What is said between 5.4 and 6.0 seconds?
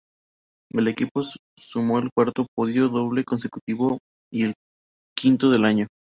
del año.